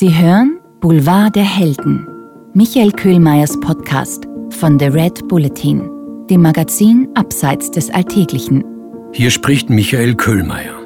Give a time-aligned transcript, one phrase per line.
[0.00, 2.06] Sie hören Boulevard der Helden,
[2.54, 5.90] Michael Köhlmeiers Podcast von The Red Bulletin,
[6.30, 8.62] dem Magazin Abseits des Alltäglichen.
[9.12, 10.76] Hier spricht Michael Köhlmeier.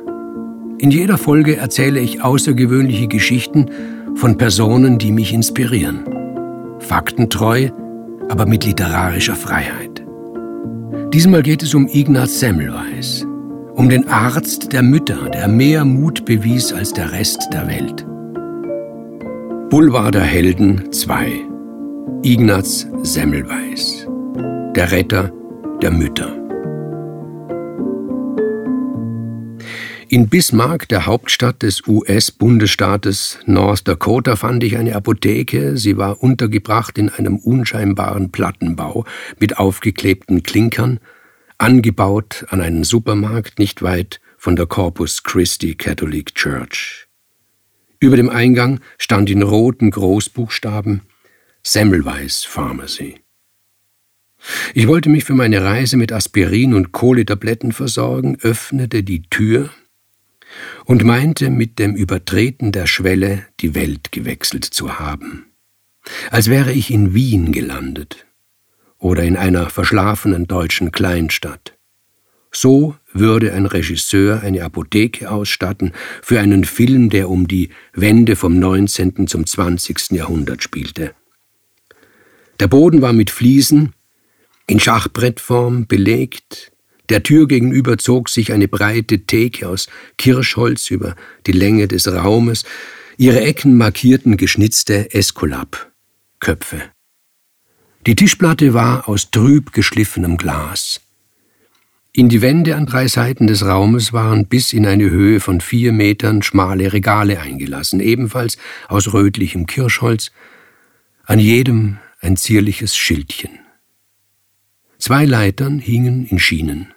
[0.79, 3.67] In jeder Folge erzähle ich außergewöhnliche Geschichten
[4.15, 6.07] von Personen, die mich inspirieren.
[6.79, 7.69] Faktentreu,
[8.31, 10.03] aber mit literarischer Freiheit.
[11.13, 13.27] Diesmal geht es um Ignaz Semmelweis,
[13.75, 18.07] um den Arzt der Mütter, der mehr Mut bewies als der Rest der Welt.
[19.73, 21.47] Boulevard der Helden 2
[22.23, 24.07] Ignaz Semmelweis
[24.77, 25.33] Der Retter
[25.81, 26.37] der Mütter
[30.11, 35.79] In Bismarck, der Hauptstadt des US-Bundesstaates North Dakota, fand ich eine Apotheke.
[35.79, 39.07] Sie war untergebracht in einem unscheinbaren Plattenbau
[39.41, 41.01] mit aufgeklebten Klinkern,
[41.57, 47.09] angebaut an einen Supermarkt nicht weit von der Corpus Christi Catholic Church.
[48.03, 51.03] Über dem Eingang stand in roten Großbuchstaben
[51.63, 53.21] Semmelweis Pharmacy.
[54.75, 59.71] Ich wollte mich für meine Reise mit Aspirin und Kohletabletten versorgen, öffnete die Tür
[60.85, 65.47] und meinte mit dem Übertreten der Schwelle die Welt gewechselt zu haben,
[66.33, 68.27] als wäre ich in Wien gelandet
[68.99, 71.79] oder in einer verschlafenen deutschen Kleinstadt.
[72.55, 78.59] So würde ein Regisseur eine Apotheke ausstatten für einen Film, der um die Wende vom
[78.59, 79.27] 19.
[79.27, 80.13] zum 20.
[80.13, 81.15] Jahrhundert spielte.
[82.61, 83.95] Der Boden war mit Fliesen
[84.67, 86.73] in Schachbrettform belegt,
[87.09, 92.65] der Tür gegenüber zog sich eine breite Theke aus Kirschholz über die Länge des Raumes,
[93.17, 96.83] ihre Ecken markierten geschnitzte Eskulap-Köpfe.
[98.07, 101.01] Die Tischplatte war aus trüb geschliffenem Glas.
[102.15, 105.93] In die Wände an drei Seiten des Raumes waren bis in eine Höhe von vier
[105.93, 110.31] Metern schmale Regale eingelassen, ebenfalls aus rötlichem Kirschholz,
[111.25, 113.61] an jedem ein zierliches Schildchen.
[114.99, 116.93] Zwei Leitern hingen in Schienen.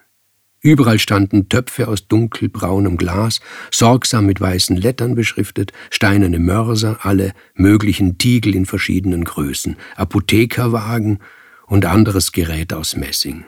[0.59, 3.39] Überall standen Töpfe aus dunkelbraunem Glas,
[3.71, 11.19] sorgsam mit weißen Lettern beschriftet, steinerne Mörser, alle möglichen Tiegel in verschiedenen Größen, Apothekerwagen
[11.67, 13.45] und anderes Gerät aus Messing.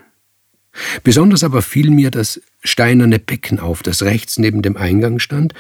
[1.04, 5.54] Besonders aber fiel mir das steinerne Becken auf, das rechts neben dem Eingang stand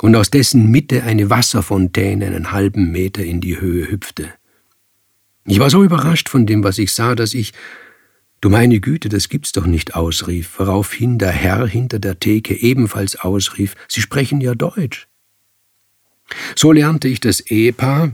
[0.00, 4.32] und aus dessen Mitte eine Wasserfontäne einen halben Meter in die Höhe hüpfte.
[5.46, 7.52] Ich war so überrascht von dem, was ich sah, dass ich
[8.40, 13.16] Du meine Güte, das gibt's doch nicht, ausrief, woraufhin der Herr hinter der Theke ebenfalls
[13.16, 15.08] ausrief, Sie sprechen ja Deutsch.
[16.54, 18.12] So lernte ich das Ehepaar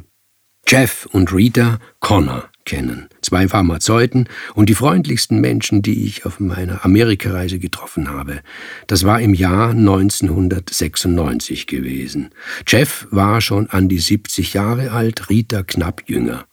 [0.69, 6.85] Jeff und Rita Connor kennen, zwei Pharmazeuten und die freundlichsten Menschen, die ich auf meiner
[6.85, 8.43] Amerikareise getroffen habe.
[8.87, 12.31] Das war im Jahr 1996 gewesen.
[12.69, 16.45] Jeff war schon an die 70 Jahre alt, Rita knapp jünger.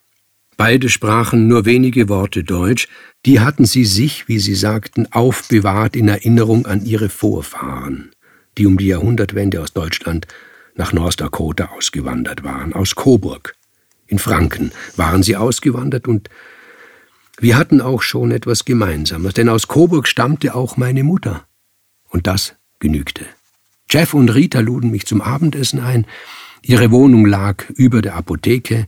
[0.58, 2.88] Beide sprachen nur wenige Worte Deutsch,
[3.28, 8.10] die hatten sie sich, wie sie sagten, aufbewahrt in Erinnerung an ihre Vorfahren,
[8.58, 10.26] die um die Jahrhundertwende aus Deutschland
[10.74, 13.57] nach North Dakota ausgewandert waren, aus Coburg.
[14.08, 16.30] In Franken waren sie ausgewandert und
[17.40, 21.46] wir hatten auch schon etwas Gemeinsames, denn aus Coburg stammte auch meine Mutter.
[22.10, 23.26] Und das genügte.
[23.90, 26.08] Jeff und Rita luden mich zum Abendessen ein.
[26.62, 28.88] Ihre Wohnung lag über der Apotheke,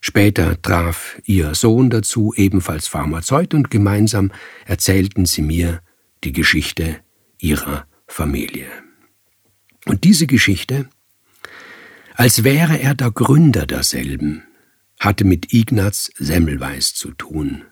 [0.00, 4.32] Später traf ihr Sohn dazu, ebenfalls Pharmazeut, und gemeinsam
[4.64, 5.82] erzählten sie mir
[6.24, 6.96] die Geschichte
[7.38, 8.66] ihrer Familie.
[9.84, 10.88] Und diese Geschichte,
[12.14, 14.44] als wäre er der Gründer derselben,
[15.00, 17.64] hatte mit Ignaz Semmelweis zu tun,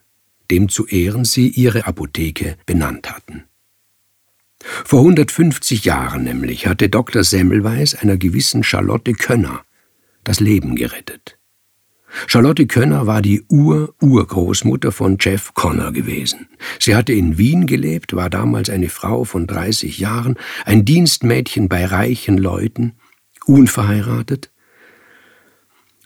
[0.51, 3.45] dem zu Ehren sie ihre Apotheke benannt hatten.
[4.59, 7.23] Vor 150 Jahren nämlich hatte Dr.
[7.23, 9.63] Semmelweis einer gewissen Charlotte Könner
[10.25, 11.39] das Leben gerettet.
[12.27, 16.49] Charlotte Könner war die Ur-Urgroßmutter von Jeff Connor gewesen.
[16.81, 21.85] Sie hatte in Wien gelebt, war damals eine Frau von 30 Jahren, ein Dienstmädchen bei
[21.85, 22.95] reichen Leuten,
[23.45, 24.51] unverheiratet.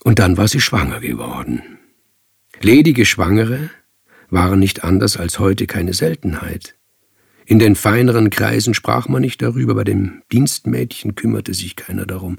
[0.03, 1.63] Und dann war sie schwanger geworden.
[2.61, 3.71] Ledige Schwangere
[4.31, 6.77] waren nicht anders als heute keine Seltenheit.
[7.45, 12.39] In den feineren Kreisen sprach man nicht darüber, bei dem Dienstmädchen kümmerte sich keiner darum.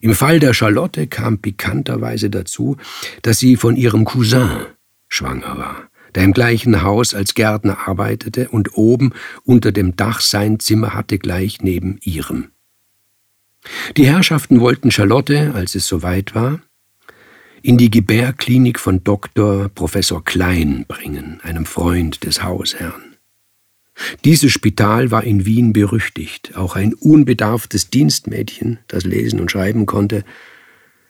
[0.00, 2.76] Im Fall der Charlotte kam pikanterweise dazu,
[3.22, 4.66] dass sie von ihrem Cousin
[5.08, 9.12] schwanger war, der im gleichen Haus als Gärtner arbeitete und oben
[9.44, 12.50] unter dem Dach sein Zimmer hatte gleich neben ihrem.
[13.96, 16.60] Die Herrschaften wollten Charlotte, als es soweit war,
[17.62, 19.70] in die Gebärklinik von Dr.
[19.70, 23.16] Professor Klein bringen, einem Freund des Hausherrn.
[24.24, 26.56] Dieses Spital war in Wien berüchtigt.
[26.56, 30.24] Auch ein unbedarftes Dienstmädchen, das lesen und schreiben konnte,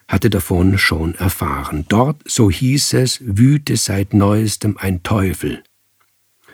[0.06, 1.86] hatte davon schon erfahren.
[1.88, 5.62] Dort, so hieß es, wüte seit neuestem ein Teufel.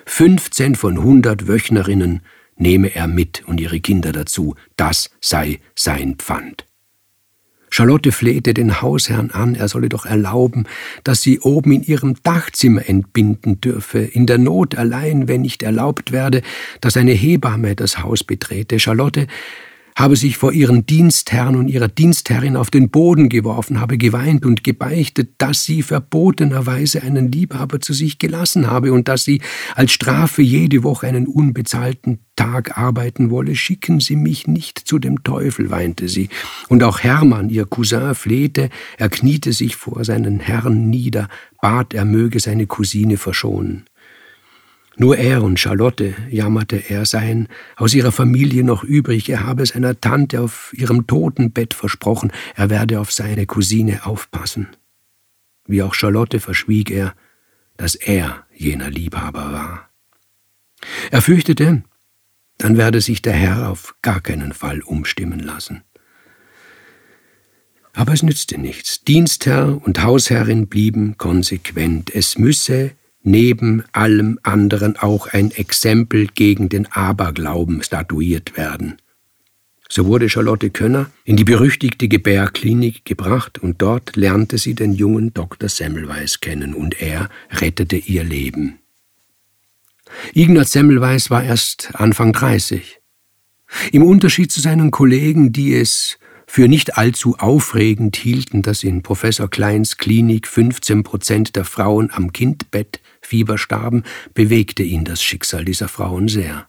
[0.06, 2.22] 15 von 100 Wöchnerinnen
[2.60, 6.66] nehme er mit und ihre Kinder dazu, das sei sein Pfand.
[7.72, 10.66] Charlotte flehte den Hausherrn an, er solle doch erlauben,
[11.04, 16.10] dass sie oben in ihrem Dachzimmer entbinden dürfe, in der Not allein, wenn nicht erlaubt
[16.10, 16.42] werde,
[16.80, 18.80] dass eine Hebamme das Haus betrete.
[18.80, 19.28] Charlotte
[19.96, 24.64] habe sich vor ihren Dienstherrn und ihrer Dienstherrin auf den Boden geworfen, habe geweint und
[24.64, 29.40] gebeichtet, dass sie verbotenerweise einen Liebhaber zu sich gelassen habe und dass sie
[29.74, 33.54] als Strafe jede Woche einen unbezahlten Tag arbeiten wolle.
[33.54, 36.30] Schicken Sie mich nicht zu dem Teufel, weinte sie.
[36.68, 41.28] Und auch Hermann, ihr Cousin, flehte, er kniete sich vor seinen Herrn nieder,
[41.60, 43.84] bat, er möge seine Cousine verschonen.
[45.00, 49.98] Nur er und Charlotte, jammerte er, seien aus ihrer Familie noch übrig, er habe seiner
[49.98, 54.68] Tante auf ihrem Totenbett versprochen, er werde auf seine Cousine aufpassen.
[55.66, 57.14] Wie auch Charlotte verschwieg er,
[57.78, 59.88] dass er jener Liebhaber war.
[61.10, 61.82] Er fürchtete,
[62.58, 65.82] dann werde sich der Herr auf gar keinen Fall umstimmen lassen.
[67.94, 69.02] Aber es nützte nichts.
[69.02, 72.14] Dienstherr und Hausherrin blieben konsequent.
[72.14, 72.90] Es müsse
[73.22, 78.96] neben allem anderen auch ein Exempel gegen den Aberglauben statuiert werden.
[79.88, 85.34] So wurde Charlotte Könner in die berüchtigte Gebärklinik gebracht und dort lernte sie den jungen
[85.34, 85.68] Dr.
[85.68, 88.78] Semmelweis kennen und er rettete ihr Leben.
[90.32, 93.00] Ignaz Semmelweis war erst Anfang 30.
[93.92, 96.18] Im Unterschied zu seinen Kollegen, die es
[96.52, 102.32] für nicht allzu aufregend hielten, dass in Professor Kleins Klinik 15 Prozent der Frauen am
[102.32, 104.02] Kindbett Fieber starben,
[104.34, 106.66] bewegte ihn das Schicksal dieser Frauen sehr.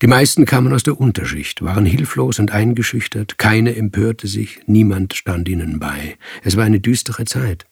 [0.00, 5.46] Die meisten kamen aus der Unterschicht, waren hilflos und eingeschüchtert, keine empörte sich, niemand stand
[5.46, 6.16] ihnen bei.
[6.42, 7.66] Es war eine düstere Zeit.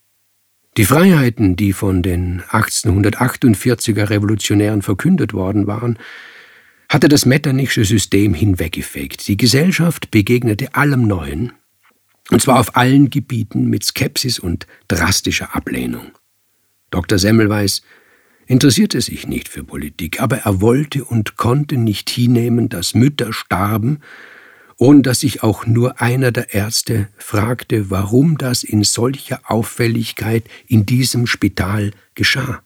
[0.77, 5.99] Die Freiheiten, die von den 1848er Revolutionären verkündet worden waren,
[6.91, 9.27] hatte das metternichsche System hinweggefegt.
[9.29, 11.53] Die Gesellschaft begegnete allem Neuen,
[12.31, 16.11] und zwar auf allen Gebieten mit Skepsis und drastischer Ablehnung.
[16.91, 17.19] Dr.
[17.19, 17.83] Semmelweis
[18.47, 24.01] interessierte sich nicht für Politik, aber er wollte und konnte nicht hinnehmen, dass Mütter starben,
[24.77, 30.87] ohne dass sich auch nur einer der Ärzte fragte, warum das in solcher Auffälligkeit in
[30.87, 32.65] diesem Spital geschah.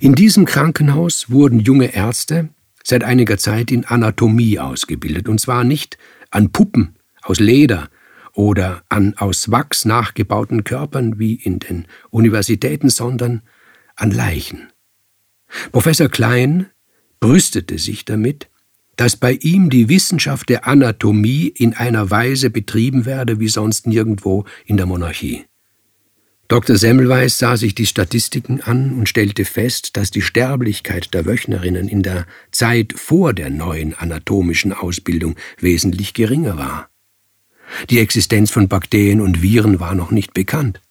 [0.00, 2.48] In diesem Krankenhaus wurden junge Ärzte,
[2.84, 5.98] seit einiger Zeit in Anatomie ausgebildet, und zwar nicht
[6.30, 7.88] an Puppen aus Leder
[8.34, 13.42] oder an aus Wachs nachgebauten Körpern wie in den Universitäten, sondern
[13.96, 14.68] an Leichen.
[15.70, 16.66] Professor Klein
[17.20, 18.48] brüstete sich damit,
[18.96, 24.44] dass bei ihm die Wissenschaft der Anatomie in einer Weise betrieben werde wie sonst nirgendwo
[24.64, 25.44] in der Monarchie.
[26.52, 26.76] Dr.
[26.76, 32.02] Semmelweis sah sich die Statistiken an und stellte fest, dass die Sterblichkeit der Wöchnerinnen in
[32.02, 36.90] der Zeit vor der neuen anatomischen Ausbildung wesentlich geringer war.
[37.88, 40.82] Die Existenz von Bakterien und Viren war noch nicht bekannt.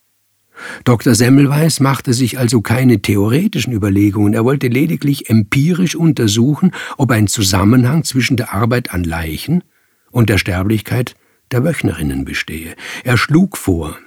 [0.84, 1.14] Dr.
[1.14, 8.04] Semmelweis machte sich also keine theoretischen Überlegungen, er wollte lediglich empirisch untersuchen, ob ein Zusammenhang
[8.04, 9.64] zwischen der Arbeit an Leichen
[10.10, 11.14] und der Sterblichkeit
[11.52, 12.74] der Wöchnerinnen bestehe.
[13.04, 14.00] Er schlug vor,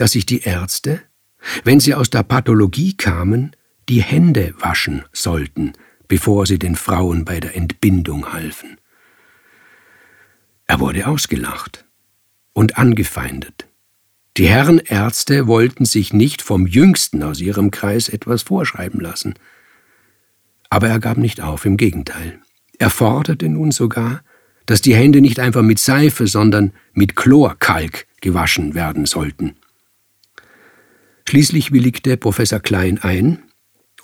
[0.00, 1.02] dass sich die Ärzte,
[1.62, 3.54] wenn sie aus der Pathologie kamen,
[3.90, 5.74] die Hände waschen sollten,
[6.08, 8.78] bevor sie den Frauen bei der Entbindung halfen.
[10.66, 11.84] Er wurde ausgelacht
[12.54, 13.66] und angefeindet.
[14.38, 19.34] Die Herren Ärzte wollten sich nicht vom Jüngsten aus ihrem Kreis etwas vorschreiben lassen.
[20.70, 22.40] Aber er gab nicht auf, im Gegenteil.
[22.78, 24.22] Er forderte nun sogar,
[24.64, 29.56] dass die Hände nicht einfach mit Seife, sondern mit Chlorkalk gewaschen werden sollten.
[31.30, 33.40] Schließlich willigte Professor Klein ein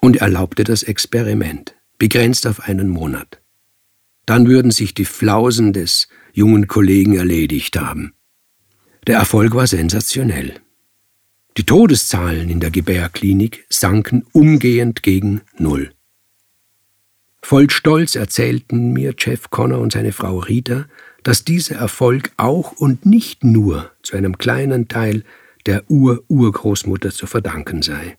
[0.00, 3.42] und erlaubte das Experiment, begrenzt auf einen Monat.
[4.26, 8.12] Dann würden sich die Flausen des jungen Kollegen erledigt haben.
[9.08, 10.54] Der Erfolg war sensationell.
[11.56, 15.90] Die Todeszahlen in der Gebärklinik sanken umgehend gegen Null.
[17.42, 20.86] Voll Stolz erzählten mir Jeff Connor und seine Frau Rita,
[21.24, 25.24] dass dieser Erfolg auch und nicht nur zu einem kleinen Teil
[25.66, 28.16] der Ur-Urgroßmutter zu verdanken sei.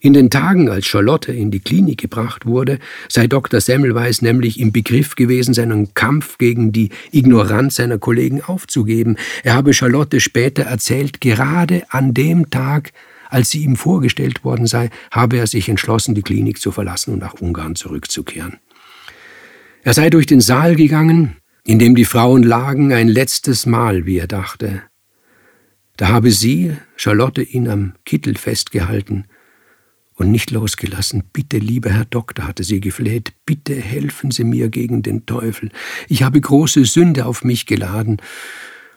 [0.00, 3.60] In den Tagen, als Charlotte in die Klinik gebracht wurde, sei Dr.
[3.60, 9.16] Semmelweis nämlich im Begriff gewesen, seinen Kampf gegen die Ignoranz seiner Kollegen aufzugeben.
[9.44, 12.92] Er habe Charlotte später erzählt, gerade an dem Tag,
[13.28, 17.20] als sie ihm vorgestellt worden sei, habe er sich entschlossen, die Klinik zu verlassen und
[17.20, 18.58] nach Ungarn zurückzukehren.
[19.84, 24.18] Er sei durch den Saal gegangen in dem die Frauen lagen, ein letztes Mal, wie
[24.18, 24.82] er dachte.
[25.96, 29.26] Da habe sie, Charlotte, ihn am Kittel festgehalten
[30.14, 31.24] und nicht losgelassen.
[31.32, 35.70] Bitte, lieber Herr Doktor, hatte sie gefleht, bitte helfen Sie mir gegen den Teufel.
[36.08, 38.20] Ich habe große Sünde auf mich geladen,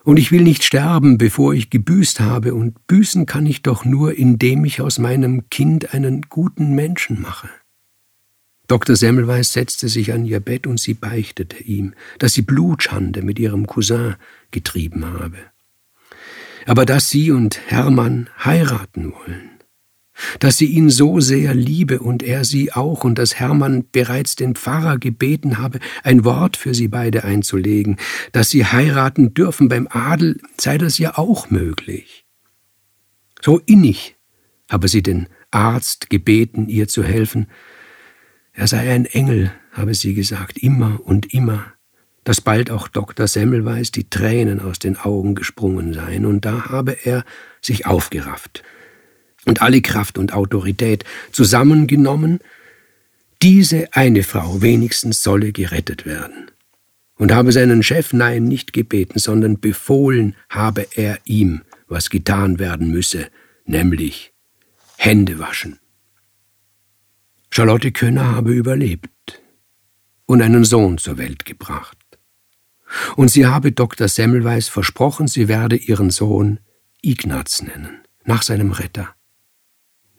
[0.03, 4.15] und ich will nicht sterben, bevor ich gebüßt habe, und büßen kann ich doch nur,
[4.15, 7.49] indem ich aus meinem Kind einen guten Menschen mache.
[8.67, 8.95] Dr.
[8.95, 13.65] Semmelweis setzte sich an ihr Bett und sie beichtete ihm, dass sie Blutschande mit ihrem
[13.65, 14.15] Cousin
[14.51, 15.37] getrieben habe.
[16.65, 19.51] Aber dass sie und Hermann heiraten wollen,
[20.39, 24.55] dass sie ihn so sehr liebe und er sie auch und dass Hermann bereits den
[24.55, 27.97] Pfarrer gebeten habe, ein Wort für sie beide einzulegen,
[28.31, 32.25] dass sie heiraten dürfen beim Adel, sei das ja auch möglich.
[33.41, 34.15] So innig
[34.69, 37.47] habe sie den Arzt gebeten, ihr zu helfen.
[38.53, 41.74] Er sei ein Engel, habe sie gesagt, immer und immer,
[42.25, 43.27] dass bald auch Dr.
[43.27, 47.23] Semmelweis die Tränen aus den Augen gesprungen seien, und da habe er
[47.61, 48.63] sich aufgerafft
[49.45, 52.39] und alle Kraft und Autorität zusammengenommen,
[53.41, 56.51] diese eine Frau wenigstens solle gerettet werden.
[57.17, 62.89] Und habe seinen Chef nein nicht gebeten, sondern befohlen habe er ihm, was getan werden
[62.89, 63.27] müsse,
[63.65, 64.33] nämlich
[64.97, 65.79] Hände waschen.
[67.51, 69.41] Charlotte Könner habe überlebt
[70.25, 71.97] und einen Sohn zur Welt gebracht.
[73.15, 74.07] Und sie habe Dr.
[74.07, 76.59] Semmelweis versprochen, sie werde ihren Sohn
[77.01, 79.15] Ignaz nennen, nach seinem Retter.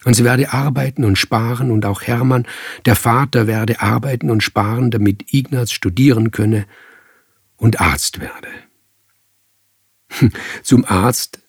[0.05, 2.47] Und sie werde arbeiten und sparen und auch Hermann,
[2.85, 6.67] der Vater, werde arbeiten und sparen, damit Ignaz studieren könne
[7.57, 8.49] und Arzt werde.
[10.11, 11.41] Hm, zum Arzt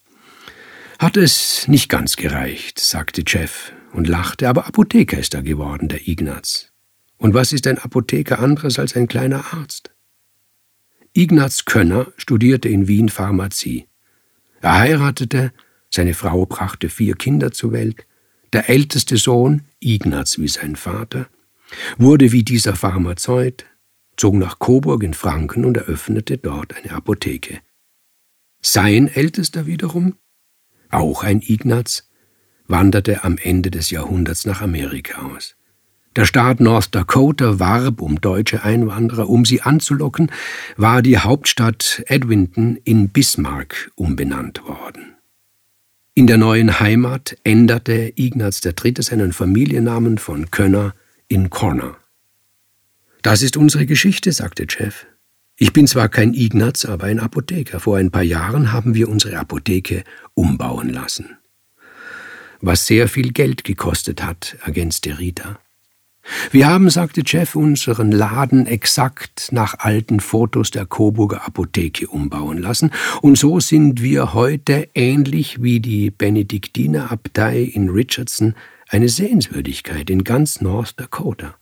[0.98, 6.08] hat es nicht ganz gereicht, sagte Jeff und lachte, aber Apotheker ist er geworden, der
[6.08, 6.72] Ignaz.
[7.18, 9.92] Und was ist ein Apotheker anderes als ein kleiner Arzt?
[11.18, 13.88] Ignaz Könner studierte in Wien Pharmazie.
[14.62, 15.52] Er heiratete,
[15.90, 18.06] seine Frau brachte vier Kinder zur Welt,
[18.54, 21.28] der älteste Sohn, Ignaz wie sein Vater,
[21.98, 23.66] wurde wie dieser Pharmazeut,
[24.16, 27.62] zog nach Coburg in Franken und eröffnete dort eine Apotheke.
[28.62, 30.18] Sein ältester wiederum,
[30.92, 32.12] auch ein Ignaz,
[32.68, 35.56] wanderte am Ende des Jahrhunderts nach Amerika aus.
[36.18, 40.32] Der Staat North Dakota warb um deutsche Einwanderer, um sie anzulocken,
[40.76, 45.14] war die Hauptstadt Edwinton in Bismarck umbenannt worden.
[46.16, 48.96] In der neuen Heimat änderte Ignaz III.
[49.02, 50.96] seinen Familiennamen von Könner
[51.28, 51.96] in Corner.
[53.22, 55.06] Das ist unsere Geschichte, sagte Jeff.
[55.56, 57.80] Ich bin zwar kein Ignaz, aber ein Apotheker.
[57.80, 61.38] Vor ein paar Jahren haben wir unsere Apotheke umbauen lassen.
[62.60, 65.60] Was sehr viel Geld gekostet hat, ergänzte Rita.
[66.52, 72.92] Wir haben, sagte Jeff, unseren Laden exakt nach alten Fotos der Coburger Apotheke umbauen lassen,
[73.22, 78.56] und so sind wir heute, ähnlich wie die Benediktinerabtei in Richardson,
[78.90, 81.56] eine Sehenswürdigkeit in ganz North Dakota.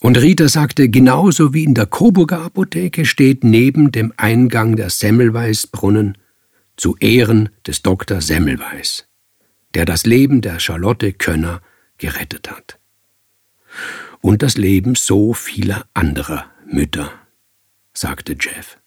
[0.00, 6.16] Und Rita sagte, genauso wie in der Coburger Apotheke steht neben dem Eingang der Semmelweisbrunnen
[6.76, 8.22] zu Ehren des Dr.
[8.22, 9.06] Semmelweis,
[9.74, 11.60] der das Leben der Charlotte Könner
[11.98, 12.79] gerettet hat
[14.20, 17.12] und das Leben so vieler anderer Mütter,
[17.92, 18.78] sagte Jeff.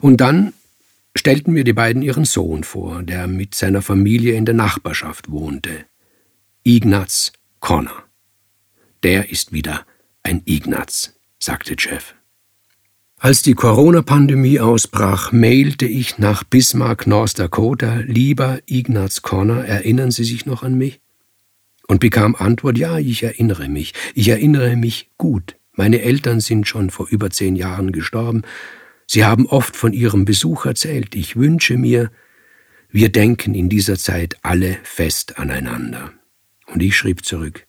[0.00, 0.52] Und dann
[1.16, 5.84] stellten mir die beiden ihren Sohn vor, der mit seiner Familie in der Nachbarschaft wohnte.
[6.62, 8.04] Ignaz Connor.
[9.02, 9.86] Der ist wieder
[10.22, 12.14] ein Ignaz, sagte Jeff.
[13.18, 20.24] Als die Corona-Pandemie ausbrach, mailte ich nach Bismarck, North Dakota, lieber Ignaz Connor, erinnern Sie
[20.24, 20.99] sich noch an mich?
[21.90, 25.56] Und bekam Antwort, ja, ich erinnere mich, ich erinnere mich gut.
[25.72, 28.42] Meine Eltern sind schon vor über zehn Jahren gestorben.
[29.08, 31.16] Sie haben oft von ihrem Besuch erzählt.
[31.16, 32.12] Ich wünsche mir,
[32.90, 36.12] wir denken in dieser Zeit alle fest aneinander.
[36.68, 37.66] Und ich schrieb zurück,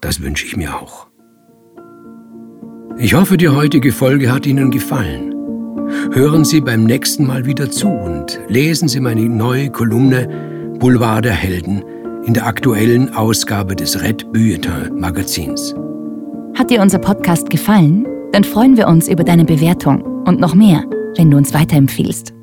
[0.00, 1.08] das wünsche ich mir auch.
[2.96, 5.34] Ich hoffe, die heutige Folge hat Ihnen gefallen.
[6.14, 11.34] Hören Sie beim nächsten Mal wieder zu und lesen Sie meine neue Kolumne Boulevard der
[11.34, 11.84] Helden
[12.26, 15.74] in der aktuellen Ausgabe des Red Bulletin Magazins.
[16.58, 18.04] Hat dir unser Podcast gefallen?
[18.32, 20.84] Dann freuen wir uns über deine Bewertung und noch mehr,
[21.16, 22.35] wenn du uns weiterempfiehlst.